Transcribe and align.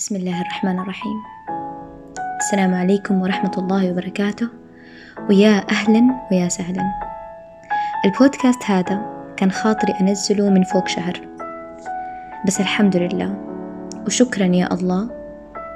بسم 0.00 0.16
الله 0.16 0.40
الرحمن 0.40 0.78
الرحيم. 0.78 1.18
السلام 2.40 2.74
عليكم 2.74 3.22
ورحمة 3.22 3.52
الله 3.58 3.90
وبركاته. 3.90 4.48
ويا 5.28 5.64
أهلا 5.70 6.14
ويا 6.32 6.48
سهلا. 6.48 6.84
البودكاست 8.04 8.62
هذا 8.64 9.00
كان 9.36 9.50
خاطري 9.50 9.92
أنزله 10.00 10.50
من 10.50 10.62
فوق 10.62 10.88
شهر 10.88 11.20
بس 12.46 12.60
الحمد 12.60 12.96
لله. 12.96 13.34
وشكرا 14.06 14.46
يا 14.46 14.74
الله 14.74 15.10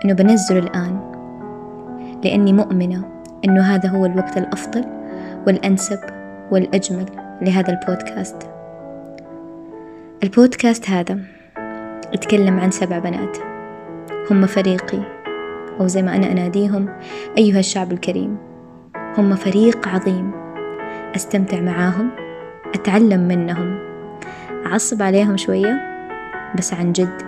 أنه 0.04 0.14
بنزله 0.14 0.58
الآن. 0.58 1.00
لأني 2.24 2.52
مؤمنة 2.52 3.04
أنه 3.44 3.62
هذا 3.74 3.88
هو 3.88 4.06
الوقت 4.06 4.38
الأفضل 4.38 4.84
والأنسب 5.46 6.00
والأجمل 6.50 7.06
لهذا 7.42 7.72
البودكاست. 7.72 8.50
البودكاست 10.22 10.90
هذا 10.90 11.18
يتكلم 12.12 12.60
عن 12.60 12.70
سبع 12.70 12.98
بنات. 12.98 13.53
هم 14.30 14.46
فريقي. 14.46 15.00
أو 15.80 15.86
زي 15.86 16.02
ما 16.02 16.16
أنا 16.16 16.32
أناديهم 16.32 16.88
أيها 17.38 17.58
الشعب 17.58 17.92
الكريم 17.92 18.36
هم 19.18 19.34
فريق 19.34 19.88
عظيم. 19.88 20.30
أستمتع 21.16 21.60
معاهم 21.60 22.10
أتعلم 22.74 23.28
منهم. 23.28 23.78
أعصب 24.66 25.02
عليهم 25.02 25.36
شوية 25.36 25.80
بس 26.58 26.74
عن 26.74 26.92
جد 26.92 27.22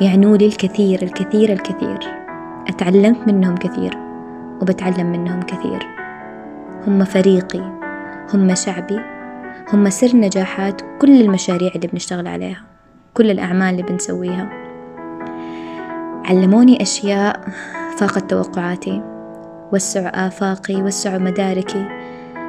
يعنوا 0.00 0.36
لي 0.36 0.46
الكثير 0.46 1.02
الكثير 1.02 1.52
الكثير. 1.52 1.98
أتعلمت 2.68 3.28
منهم 3.28 3.56
كثير 3.56 3.98
وبتعلم 4.62 5.12
منهم 5.12 5.42
كثير. 5.42 5.86
هم 6.86 7.04
فريقي 7.04 7.80
هم 8.34 8.54
شعبي 8.54 9.00
هم 9.72 9.90
سر 9.90 10.16
نجاحات 10.16 10.82
كل 11.00 11.20
المشاريع 11.20 11.70
اللي 11.74 11.86
بنشتغل 11.86 12.26
عليها 12.26 12.62
كل 13.14 13.30
الأعمال 13.30 13.70
اللي 13.70 13.82
بنسويها. 13.82 14.59
علموني 16.30 16.82
أشياء 16.82 17.40
فاقت 17.98 18.30
توقعاتي 18.30 19.02
وسعوا 19.72 20.26
آفاقي 20.26 20.82
وسعوا 20.82 21.18
مداركي 21.18 21.88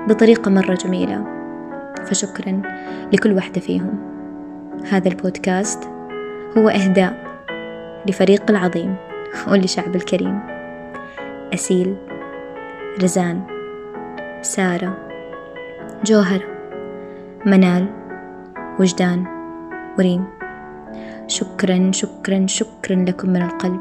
بطريقة 0.07 0.51
مرة 0.51 0.73
جميلة. 0.73 1.25
فشكرا 2.05 2.61
لكل 3.13 3.33
واحدة 3.33 3.61
فيهم. 3.61 3.99
هذا 4.91 5.07
البودكاست 5.07 5.83
هو 6.57 6.69
إهداء 6.69 7.13
لفريق 8.07 8.43
العظيم 8.49 8.95
ولشعب 9.47 9.95
الكريم. 9.95 10.39
أسيل 11.53 11.95
رزان 13.03 13.41
سارة 14.41 14.97
جوهر 16.05 16.45
منال 17.45 17.87
وجدان 18.79 19.25
وريم. 19.99 20.40
شكرا 21.27 21.91
شكرا 21.91 22.47
شكرا 22.47 22.95
لكم 22.95 23.29
من 23.29 23.41
القلب. 23.41 23.79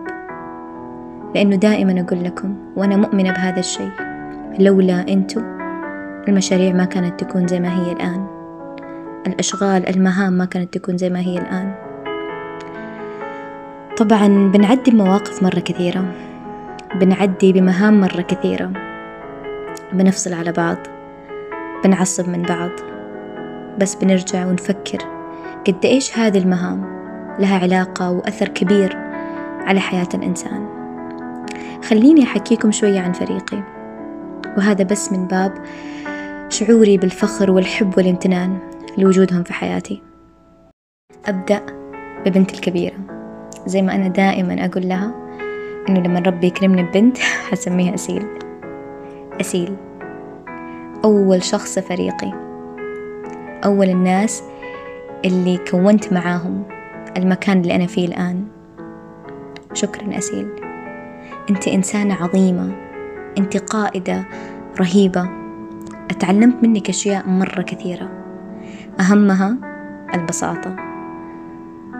لأنه 1.34 1.56
دائما 1.56 2.00
أقول 2.00 2.24
لكم 2.24 2.56
وأنا 2.76 2.96
مؤمنة 2.96 3.32
بهذا 3.32 3.60
الشيء 3.60 3.90
لولا 4.58 5.08
أنتو 5.08 5.40
المشاريع 6.28 6.72
ما 6.72 6.84
كانت 6.84 7.24
تكون 7.24 7.46
زي 7.46 7.60
ما 7.60 7.68
هي 7.68 7.92
الآن. 7.92 8.26
الأشغال 9.26 9.88
المهام 9.88 10.32
ما 10.32 10.44
كانت 10.44 10.74
تكون 10.74 10.98
زي 10.98 11.10
ما 11.10 11.20
هي 11.20 11.38
الآن. 11.38 11.74
طبعا 13.96 14.50
بنعدي 14.54 14.90
بمواقف 14.90 15.42
مرة 15.42 15.60
كثيرة. 15.60 16.04
بنعدي 16.94 17.52
بمهام 17.52 18.00
مرة 18.00 18.20
كثيرة. 18.20 18.72
بنفصل 19.92 20.32
على 20.32 20.52
بعض. 20.52 20.76
بنعصب 21.84 22.28
من 22.28 22.42
بعض. 22.42 22.70
بس 23.78 23.94
بنرجع 23.94 24.46
ونفكر 24.46 24.98
قد 25.66 25.84
إيش 25.84 26.18
هذه 26.18 26.38
المهام 26.38 26.99
لها 27.40 27.58
علاقة 27.58 28.10
وأثر 28.10 28.48
كبير 28.48 28.96
على 29.60 29.80
حياة 29.80 30.08
الإنسان. 30.14 30.66
خليني 31.84 32.22
أحكيكم 32.22 32.72
شوية 32.72 33.00
عن 33.00 33.12
فريقي. 33.12 33.62
وهذا 34.56 34.84
بس 34.84 35.12
من 35.12 35.26
باب 35.26 35.52
شعوري 36.48 36.96
بالفخر 36.98 37.50
والحب 37.50 37.98
والامتنان 37.98 38.58
لوجودهم 38.98 39.42
في 39.42 39.52
حياتي. 39.52 40.02
أبدأ 41.26 41.60
ببنتي 42.26 42.54
الكبيرة. 42.54 42.98
زي 43.66 43.82
ما 43.82 43.94
أنا 43.94 44.08
دائما 44.08 44.64
أقول 44.64 44.88
لها 44.88 45.14
إنه 45.88 46.00
لما 46.00 46.20
ربي 46.20 46.46
يكرمني 46.46 46.82
ببنت 46.82 47.18
حسميها 47.50 47.94
أسيل. 47.94 48.26
أسيل. 49.40 49.76
أول 51.04 51.42
شخص 51.42 51.78
فريقي. 51.78 52.32
أول 53.64 53.88
الناس 53.88 54.42
اللي 55.24 55.58
كونت 55.70 56.12
معاهم. 56.12 56.62
المكان 57.16 57.60
اللي 57.60 57.74
أنا 57.74 57.86
فيه 57.86 58.06
الآن. 58.06 58.44
شكرا 59.72 60.18
أسيل. 60.18 60.48
أنت 61.50 61.68
إنسانة 61.68 62.14
عظيمة 62.14 62.72
أنت 63.38 63.56
قائدة 63.56 64.24
رهيبة. 64.80 65.28
أتعلمت 66.10 66.62
منك 66.62 66.88
أشياء 66.88 67.28
مرة 67.28 67.62
كثيرة. 67.62 68.08
أهمها 69.00 69.56
البساطة 70.14 70.76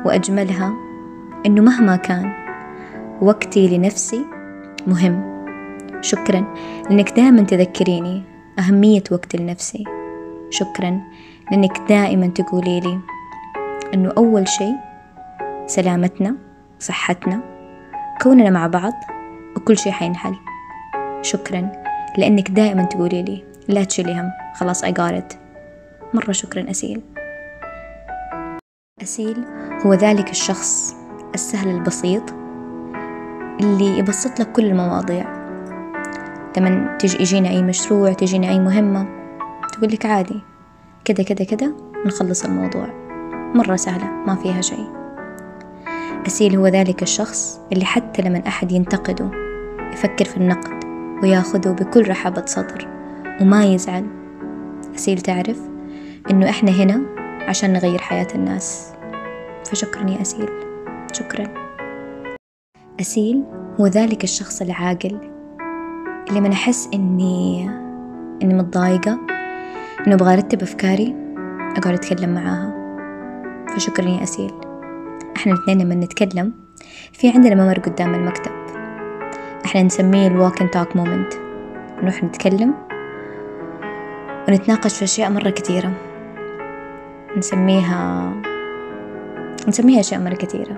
وأجملها 0.05 0.73
أنه 1.47 1.63
مهما 1.63 1.97
كان 1.97 2.33
وقتي 3.23 3.79
لنفسي 3.79 4.25
مهم. 4.87 5.45
شكرا 6.01 6.55
لأنك 6.91 7.11
دائما 7.17 7.43
تذكريني 7.43 8.23
أهمية 8.59 9.03
وقتي 9.11 9.37
لنفسي. 9.37 9.85
شكرا 10.51 11.01
لأنك 11.51 11.81
دائما 11.89 12.27
تقولي 12.27 12.81
لي 12.81 12.99
أنه 13.95 14.13
أول 14.17 14.49
شيء 14.49 14.90
سلامتنا 15.71 16.37
صحتنا 16.79 17.41
كوننا 18.23 18.51
مع 18.51 18.67
بعض 18.67 18.93
وكل 19.57 19.79
شيء 19.79 19.93
حينحل. 19.93 20.37
شكرا 21.23 21.73
لأنك 22.19 22.51
دائما 22.51 22.85
تقولي 22.85 23.23
لي 23.23 23.45
لا 23.69 23.85
تشيلي 23.85 24.21
هم. 24.21 24.31
خلاص 24.55 24.85
I 24.85 24.93
مرة 26.15 26.33
شكرا 26.33 26.71
أسيل. 26.71 27.03
أسيل 29.03 29.45
هو 29.87 29.95
ذلك 29.95 30.31
الشخص 30.31 30.97
السهل 31.35 31.69
البسيط 31.69 32.23
اللي 33.61 33.99
يبسط 33.99 34.41
لك 34.41 34.53
كل 34.53 34.65
المواضيع. 34.65 35.25
لما 36.59 36.97
تجي 36.97 37.23
يجينا 37.23 37.49
أي 37.49 37.63
مشروع 37.63 38.13
تجينا 38.13 38.49
أي 38.49 38.59
مهمة 38.59 39.07
تقول 39.73 39.93
لك 39.93 40.07
عادي. 40.07 40.41
كده 41.05 41.23
كده 41.23 41.45
كده 41.45 41.75
نخلص 42.07 42.45
الموضوع. 42.45 42.87
مرة 43.55 43.77
سهلة 43.77 44.05
ما 44.27 44.35
فيها 44.35 44.61
شيء. 44.61 45.00
أسيل 46.27 46.57
هو 46.57 46.67
ذلك 46.67 47.03
الشخص 47.03 47.61
اللي 47.73 47.85
حتى 47.85 48.23
لما 48.23 48.43
أحد 48.47 48.73
ينتقده 48.73 49.31
يفكر 49.93 50.25
في 50.25 50.37
النقد 50.37 50.85
ويأخذه 51.23 51.71
بكل 51.71 52.09
رحابة 52.09 52.43
صدر 52.47 52.89
وما 53.41 53.65
يزعل. 53.65 54.07
أسيل 54.95 55.21
تعرف 55.21 55.61
إنه 56.31 56.51
إحنا 56.51 56.71
هنا 56.71 57.03
عشان 57.49 57.73
نغير 57.73 57.99
حياة 57.99 58.27
الناس. 58.35 58.93
فشكرا 59.65 60.11
يا 60.11 60.23
أسيل. 60.23 60.49
شكرا. 61.13 61.47
أسيل 63.01 63.45
هو 63.81 63.87
ذلك 63.87 64.25
الشخص 64.25 64.63
العاقل 64.63 65.31
اللي 66.29 66.41
من 66.41 66.53
أحس 66.53 66.89
إني 66.95 67.71
إني 68.43 68.55
متضايقة 68.55 69.21
إنه 70.07 70.15
أبغى 70.15 70.33
أرتب 70.35 70.63
أفكاري 70.63 71.15
أقعد 71.77 71.95
أتكلم 71.95 72.35
معاها. 72.35 72.75
فشكرا 73.77 74.09
يا 74.09 74.23
أسيل. 74.23 74.60
إحنا 75.41 75.53
الاثنين 75.53 75.83
لما 75.83 75.95
نتكلم 75.95 76.53
في 77.13 77.31
عندنا 77.31 77.55
ممر 77.55 77.79
قدام 77.79 78.15
المكتب. 78.15 78.53
إحنا 79.65 79.83
نسميه 79.83 80.27
الوالك 80.27 80.63
and 80.63 80.67
talk 80.67 80.97
moment. 80.97 81.37
نروح 82.03 82.25
نتكلم 82.25 82.75
ونتناقش 84.49 84.95
في 84.95 85.05
أشياء 85.05 85.31
مرة 85.31 85.51
كثيرة. 85.51 85.93
نسميها 87.37 88.33
نسميها 89.69 90.01
أشياء 90.01 90.21
مرة 90.21 90.35
كثيرة. 90.35 90.77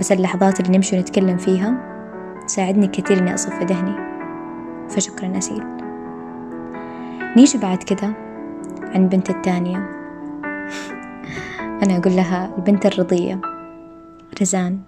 بس 0.00 0.12
اللحظات 0.12 0.60
اللي 0.60 0.76
نمشي 0.76 0.96
ونتكلم 0.96 1.36
فيها 1.36 1.74
تساعدني 2.46 2.86
كثير 2.86 3.18
إني 3.18 3.34
أصفي 3.34 3.64
ذهني. 3.64 3.94
فشكرا 4.88 5.38
أسيل. 5.38 5.64
نيجي 7.36 7.58
بعد 7.58 7.82
كده 7.82 8.12
عن 8.82 9.08
بنت 9.08 9.30
التانية 9.30 9.76
أنا 11.82 11.96
أقول 11.96 12.16
لها 12.16 12.50
البنت 12.58 12.86
الرضية. 12.86 13.57
رزان. 14.40 14.78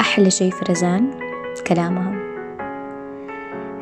أحلى 0.00 0.30
شي 0.30 0.50
في 0.50 0.64
رزان 0.70 1.10
كلامها 1.66 2.12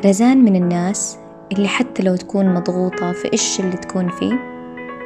رزان 0.04 0.44
من 0.44 0.56
الناس 0.56 1.18
اللي 1.52 1.68
حتى 1.68 2.02
لو 2.02 2.16
تكون 2.16 2.54
مضغوطة 2.54 3.12
في 3.12 3.32
إيش 3.32 3.60
اللي 3.60 3.76
تكون 3.76 4.08
فيه 4.08 4.38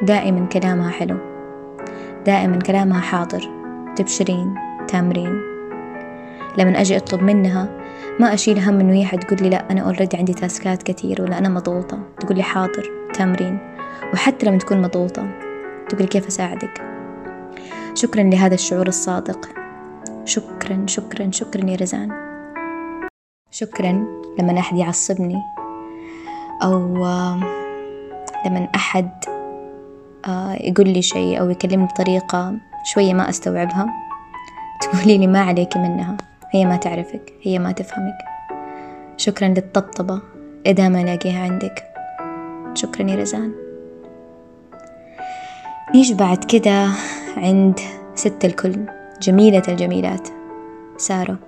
دائما 0.03 0.47
كلامها 0.47 0.91
حلو. 0.91 1.17
دائما 2.27 2.57
كلامها 2.59 3.01
حاضر 3.01 3.49
تبشرين 3.97 4.55
تامرين. 4.89 5.41
لما 6.59 6.81
أجي 6.81 6.97
أطلب 6.97 7.23
منها 7.23 7.69
ما 8.21 8.35
أشيل 8.35 8.59
هم 8.59 8.81
إنه 8.81 8.93
هي 8.93 9.05
حتقول 9.05 9.43
لي 9.43 9.49
لا 9.49 9.71
أنا 9.71 9.81
أوريدي 9.81 10.17
عندي 10.17 10.35
تاسكات 10.35 10.83
كثير 10.83 11.23
ولا 11.23 11.39
أنا 11.39 11.49
مضغوطة. 11.49 11.99
تقول 12.21 12.37
لي 12.37 12.43
حاضر 12.43 12.91
تامرين. 13.15 13.59
وحتى 14.15 14.47
لما 14.47 14.59
تكون 14.59 14.83
مضغوطة 14.83 15.29
تقول 15.89 16.07
كيف 16.09 16.27
أساعدك؟ 16.27 16.92
شكرا 17.95 18.23
لهذا 18.23 18.55
الشعور 18.55 18.87
الصادق. 18.89 19.49
شكرا 20.25 20.85
شكرا 20.87 21.31
شكرا 21.31 21.71
يا 21.71 21.77
رزان. 21.77 22.13
شكرا 23.51 24.07
لما 24.39 24.59
أحد 24.59 24.77
يعصبني 24.77 25.43
أو 26.63 26.79
لما 28.47 28.69
أحد 28.75 29.11
آه، 30.27 30.53
يقول 30.53 30.89
لي 30.89 31.03
شيء 31.03 31.41
أو 31.41 31.51
يكلمني 31.51 31.87
بطريقة 31.87 32.55
شوية 32.85 33.15
ما 33.15 33.29
أستوعبها. 33.29 33.87
تقولي 34.81 35.19
لي 35.19 35.27
ما 35.27 35.41
عليك 35.41 35.77
منها. 35.77 36.17
هي 36.51 36.65
ما 36.65 36.77
تعرفك 36.77 37.33
هي 37.43 37.59
ما 37.59 37.73
تفهمك. 37.73 38.19
شكرا 39.17 39.49
للطبطبة 39.49 40.23
إذا 40.67 40.89
ما 40.89 41.01
ألاقيها 41.01 41.43
عندك. 41.43 41.85
شكرا 42.75 43.11
يا 43.11 43.17
رزان. 43.17 43.53
نيجي 45.95 46.15
بعد 46.15 46.45
كده 46.45 46.89
عند 47.37 47.81
ست 48.15 48.45
الكل 48.45 48.87
جميلة 49.23 49.63
الجميلات. 49.69 50.29
سارة. 50.97 51.39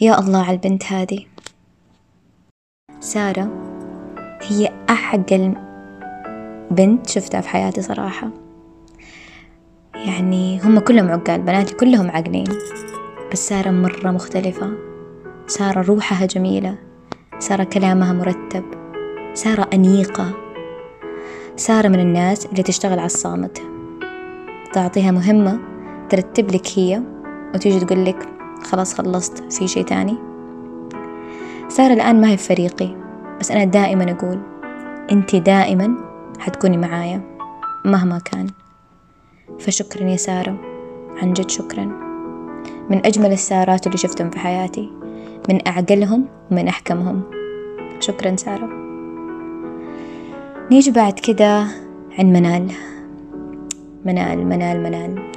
يا 0.00 0.18
الله 0.20 0.44
على 0.44 0.52
البنت 0.52 0.92
هذه. 0.92 1.18
سارة 3.00 3.48
هي 4.42 4.72
أعقل 4.90 5.54
بنت 6.70 7.08
شفتها 7.08 7.40
في 7.40 7.48
حياتي 7.48 7.82
صراحة. 7.82 8.30
يعني 9.94 10.60
هم 10.60 10.78
كلهم 10.78 11.10
عقال 11.10 11.42
بناتي 11.42 11.74
كلهم 11.74 12.10
عاقلين 12.10 12.46
بس 13.32 13.48
سارة 13.48 13.70
مرة 13.70 14.10
مختلفة. 14.10 14.72
سارة 15.46 15.82
روحها 15.82 16.26
جميلة. 16.26 16.78
سارة 17.38 17.64
كلامها 17.64 18.12
مرتب. 18.12 18.64
سارة 19.34 19.68
أنيقة. 19.72 20.32
سارة 21.56 21.88
من 21.88 22.00
الناس 22.00 22.46
اللي 22.46 22.62
تشتغل 22.62 22.98
على 22.98 23.06
الصامت. 23.06 23.71
تعطيها 24.72 25.10
مهمة 25.10 25.60
ترتب 26.08 26.50
لك 26.50 26.66
هي 26.78 27.02
وتيجي 27.54 27.84
تقول 27.84 28.04
لك 28.04 28.28
خلاص 28.64 28.94
خلصت 28.94 29.52
في 29.52 29.68
شي 29.68 29.82
تاني؟ 29.82 30.16
سارة 31.68 31.92
الآن 31.92 32.20
ما 32.20 32.28
هي 32.28 32.36
في 32.36 32.54
فريقي 32.54 32.96
بس 33.40 33.50
أنا 33.50 33.64
دائما 33.64 34.10
أقول 34.10 34.38
أنت 35.12 35.36
دائما 35.36 35.96
حتكوني 36.38 36.76
معايا 36.76 37.20
مهما 37.84 38.18
كان. 38.18 38.46
فشكرا 39.60 40.04
يا 40.08 40.16
سارة 40.16 40.58
عن 41.22 41.32
جد 41.32 41.50
شكرا. 41.50 41.84
من 42.90 43.06
أجمل 43.06 43.32
السارات 43.32 43.86
اللي 43.86 43.98
شفتهم 43.98 44.30
في 44.30 44.38
حياتي 44.38 44.90
من 45.48 45.66
أعقلهم 45.66 46.24
ومن 46.50 46.68
أحكمهم. 46.68 47.22
شكرا 48.00 48.36
سارة. 48.36 48.68
نيجي 50.70 50.90
بعد 50.90 51.12
كده 51.12 51.66
عن 52.18 52.26
منال. 52.32 52.72
منال 54.04 54.46
منال 54.46 54.82
منال. 54.82 55.32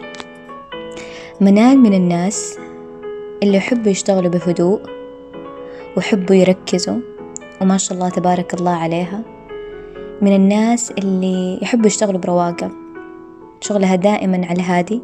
منال 1.41 1.79
من 1.79 1.94
الناس 1.94 2.57
اللي 3.44 3.57
يحبوا 3.57 3.91
يشتغلوا 3.91 4.29
بهدوء 4.29 4.81
ويحبوا 5.97 6.35
يركزوا 6.35 7.00
وما 7.62 7.77
شاء 7.77 7.97
الله 7.97 8.09
تبارك 8.09 8.53
الله 8.53 8.75
عليها. 8.75 9.21
من 10.21 10.35
الناس 10.35 10.91
اللي 10.91 11.59
يحبوا 11.62 11.88
يشتغلوا 11.88 12.19
برواقة. 12.19 12.71
شغلها 13.62 13.95
دائما 13.95 14.45
على 14.45 14.56
الهادي 14.59 15.01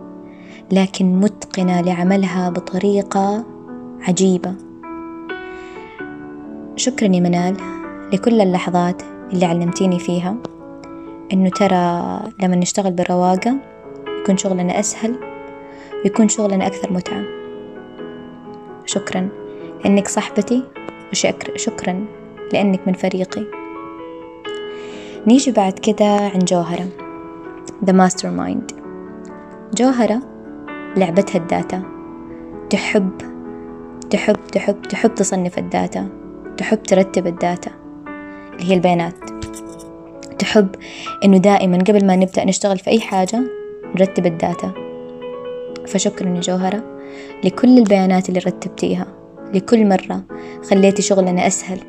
لكن 0.71 1.19
متقنة 1.19 1.81
لعملها 1.81 2.49
بطريقة 2.49 3.45
عجيبة. 4.01 4.55
شكرا 6.75 7.07
يا 7.07 7.19
منال 7.19 7.57
لكل 8.13 8.41
اللحظات 8.41 9.01
اللي 9.33 9.45
علمتيني 9.45 9.99
فيها. 9.99 10.50
إنه 11.33 11.49
ترى 11.49 12.19
لما 12.43 12.55
نشتغل 12.55 12.91
برواقة 12.91 13.55
يكون 14.21 14.37
شغلنا 14.37 14.79
أسهل 14.79 15.15
ويكون 16.03 16.29
شغلنا 16.29 16.67
أكثر 16.67 16.93
متعة. 16.93 17.23
شكرا. 18.85 19.29
لأنك 19.83 20.07
صاحبتي 20.07 20.63
وشكرا 21.53 22.05
لأنك 22.53 22.87
من 22.87 22.93
فريقي. 22.93 23.43
نيجي 25.27 25.51
بعد 25.51 25.73
كده 25.73 26.05
عن 26.05 26.39
جوهرة. 26.39 26.87
The 27.85 27.93
Mastermind. 27.93 28.75
جوهرة 29.73 30.21
لعبتها 30.97 31.39
ال 31.39 31.47
data. 31.47 31.83
تحب 32.69 33.11
تحب 34.09 34.47
تحب 34.51 34.81
تحب 34.81 35.15
تصنف 35.15 35.57
ال 35.57 35.66
data. 35.66 36.09
تحب 36.57 36.83
ترتب 36.83 37.27
ال 37.27 37.35
data. 37.35 37.71
اللي 38.53 38.71
هي 38.71 38.73
البيانات. 38.73 39.30
تحب 40.41 40.75
إنه 41.23 41.37
دائما 41.37 41.77
قبل 41.77 42.05
ما 42.05 42.15
نبدأ 42.15 42.45
نشتغل 42.45 42.77
في 42.77 42.89
أي 42.89 42.99
حاجة 42.99 43.41
نرتب 43.95 44.25
الداتا. 44.25 44.73
فشكرا 45.87 46.35
يا 46.35 46.39
جوهرة 46.39 46.83
لكل 47.43 47.77
البيانات 47.77 48.29
اللي 48.29 48.39
رتبتيها. 48.39 49.07
لكل 49.53 49.85
مرة 49.85 50.23
خليتي 50.69 51.01
شغلنا 51.01 51.47
أسهل. 51.47 51.79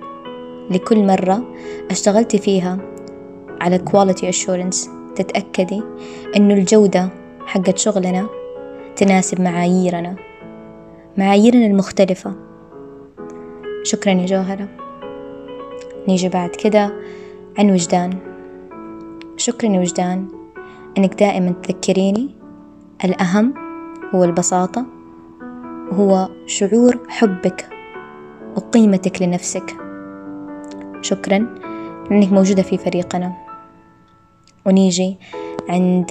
لكل 0.70 1.06
مرة 1.06 1.44
اشتغلتي 1.90 2.38
فيها 2.38 2.78
على 3.60 3.78
quality 3.78 4.34
assurance. 4.34 4.88
تتأكدي 5.16 5.82
إنه 6.36 6.54
الجودة 6.54 7.08
حقت 7.46 7.78
شغلنا 7.78 8.28
تناسب 8.96 9.40
معاييرنا. 9.40 10.16
معاييرنا 11.18 11.66
المختلفة. 11.66 12.34
شكرا 13.82 14.12
يا 14.12 14.26
جوهرة. 14.26 14.68
نيجي 16.08 16.28
بعد 16.28 16.50
كده 16.50 16.92
عن 17.58 17.70
وجدان. 17.70 18.31
شكرا 19.42 19.70
يا 19.70 19.80
وجدان. 19.80 20.28
إنك 20.98 21.14
دائما 21.14 21.54
تذكريني. 21.62 22.34
الأهم 23.04 23.54
هو 24.14 24.24
البساطة 24.24 24.86
وهو 25.90 26.28
شعور 26.46 26.98
حبك 27.08 27.68
وقيمتك 28.56 29.22
لنفسك. 29.22 29.76
شكرا 31.00 31.38
لأنك 32.10 32.32
موجودة 32.32 32.62
في 32.62 32.78
فريقنا. 32.78 33.32
ونيجي 34.66 35.18
عند 35.68 36.10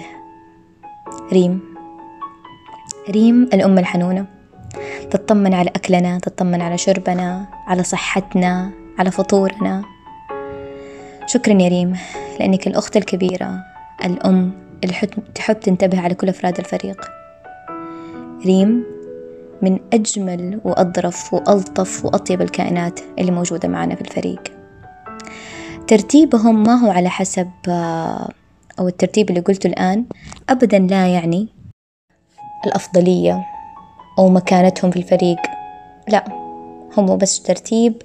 ريم. 1.33 1.61
ريم 3.09 3.43
الأم 3.43 3.79
الحنونة. 3.79 4.25
تطمن 5.11 5.53
على 5.53 5.69
أكلنا 5.69 6.19
تطمن 6.19 6.61
على 6.61 6.77
شربنا 6.77 7.47
على 7.67 7.83
صحتنا 7.83 8.71
على 8.99 9.11
فطورنا. 9.11 9.83
شكرا 11.25 11.53
يا 11.61 11.69
ريم. 11.69 11.97
لأنك 12.41 12.67
الأخت 12.67 12.97
الكبيرة 12.97 13.63
الأم 14.05 14.51
اللي 14.83 14.95
تحب 15.35 15.59
تنتبه 15.59 16.01
على 16.01 16.15
كل 16.15 16.29
أفراد 16.29 16.59
الفريق. 16.59 17.01
ريم 18.45 18.83
من 19.61 19.79
أجمل 19.93 20.61
وأظرف 20.63 21.33
وألطف 21.33 22.05
وأطيب 22.05 22.41
الكائنات 22.41 22.99
اللي 23.19 23.31
موجودة 23.31 23.69
معنا 23.69 23.95
في 23.95 24.01
الفريق. 24.01 24.43
ترتيبهم 25.87 26.63
ما 26.63 26.73
هو 26.73 26.91
على 26.91 27.09
حسب 27.09 27.49
أو 28.79 28.87
الترتيب 28.87 29.29
اللي 29.29 29.41
قلته 29.41 29.67
الآن 29.67 30.05
أبدا 30.49 30.79
لا 30.79 31.07
يعني 31.07 31.47
الأفضلية 32.65 33.45
أو 34.19 34.29
مكانتهم 34.29 34.91
في 34.91 34.97
الفريق. 34.97 35.39
لا 36.07 36.25
هم 36.97 37.17
بس 37.17 37.41
ترتيب 37.41 38.01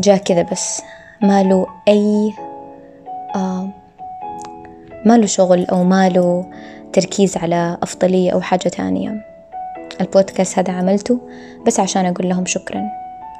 جاء 0.00 0.16
كذا 0.16 0.42
بس 0.42 0.82
ما 1.22 1.42
له 1.42 1.66
أي 1.88 2.32
آه 2.38 2.53
ما 5.06 5.18
له 5.18 5.26
شغل 5.26 5.64
أو 5.64 5.84
ما 5.84 6.08
له 6.08 6.50
تركيز 6.92 7.36
على 7.36 7.78
أفضلية 7.82 8.30
أو 8.30 8.40
حاجة 8.40 8.68
تانية. 8.68 9.26
البودكاست 10.00 10.58
هذا 10.58 10.72
عملته 10.72 11.20
بس 11.66 11.80
عشان 11.80 12.06
أقول 12.06 12.28
لهم 12.28 12.46
شكرا. 12.46 12.82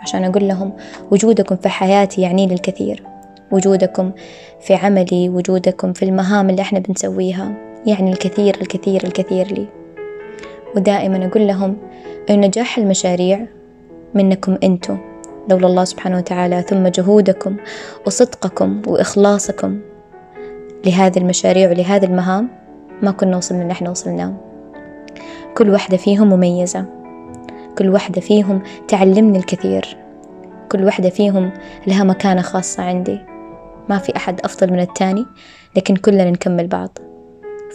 عشان 0.03 0.25
أقول 0.25 0.49
لهم 0.49 0.73
وجودكم 1.11 1.57
في 1.57 1.69
حياتي 1.69 2.21
يعني 2.21 2.47
لي 2.47 2.55
الكثير 2.55 3.03
وجودكم 3.53 4.13
في 4.61 4.75
عملي 4.75 5.29
وجودكم 5.29 5.93
في 5.93 6.05
المهام 6.05 6.51
اللي 6.51 6.63
إحنا 6.63 6.79
بنسويها. 6.79 7.53
يعني 7.87 8.13
الكثير 8.13 8.61
الكثير 8.61 9.05
الكثير 9.05 9.47
لي. 9.53 9.67
ودائما 10.77 11.27
أقول 11.27 11.47
لهم 11.47 11.77
أن 12.31 12.41
نجاح 12.41 12.79
المشاريع 12.79 13.47
منكم 14.15 14.59
أنتم 14.63 14.99
لولا 15.51 15.67
الله 15.67 15.85
سبحانه 15.85 16.17
وتعالى 16.17 16.63
ثم 16.63 16.89
جهودكم 16.89 17.57
وصدقكم 18.07 18.83
وإخلاصكم 18.87 19.81
لهذه 20.87 21.19
المشاريع 21.19 21.71
ولهذه 21.71 22.05
المهام؟ 22.05 22.49
ما 23.03 23.11
كنا 23.11 23.37
وصلنا 23.37 23.63
اللي 23.63 23.73
إحنا 23.73 23.91
وصلناه. 23.91 24.35
كل 25.57 25.71
واحدة 25.71 25.97
فيهم 25.97 26.29
مميزة. 26.29 26.85
كل 27.79 27.89
واحدة 27.89 28.21
فيهم 28.21 28.63
تعلمني 28.89 29.39
الكثير. 29.39 29.97
كل 30.69 30.85
واحدة 30.85 31.09
فيهم 31.09 31.51
لها 31.87 32.05
مكانة 32.05 32.43
خاصة 32.43 32.83
عندي. 32.83 33.19
ما 33.89 33.99
في 33.99 34.17
أحد 34.17 34.41
أفضل 34.41 34.73
من 34.73 34.81
التاني 34.81 35.27
لكن 35.77 35.97
كلنا 35.97 36.31
نكمل 36.31 36.67
بعض. 36.67 36.99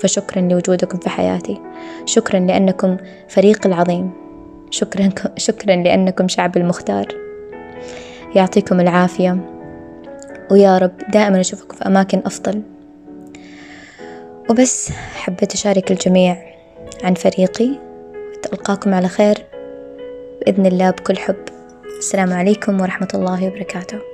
فشكرا 0.02 0.42
لوجودكم 0.42 0.98
في 0.98 1.10
حياتي. 1.10 1.62
شكرا 2.06 2.40
لأنكم 2.40 2.98
فريق 3.28 3.68
العظيم. 3.68 4.12
شكرا 4.72 5.10
شكرا 5.38 5.76
لأنكم 5.76 6.28
شعب 6.28 6.58
المختار. 6.58 7.08
يعطيكم 8.36 8.80
العافية. 8.80 9.38
ويا 10.52 10.78
رب 10.78 10.92
دائما 11.14 11.40
أشوفكم 11.40 11.78
في 11.78 11.86
أماكن 11.86 12.22
أفضل. 12.26 12.62
وبس 14.50 14.92
حبيت 15.16 15.54
أشارك 15.54 15.92
الجميع 15.92 16.38
عن 17.04 17.14
فريقي 17.14 17.70
ألقاكم 18.54 18.94
على 18.94 19.08
خير 19.08 19.38
بإذن 20.42 20.66
الله 20.66 20.90
بكل 20.90 21.18
حب. 21.18 21.36
السلام 21.98 22.34
عليكم 22.34 22.82
ورحمة 22.82 23.08
الله 23.14 23.48
وبركاته. 23.48 24.09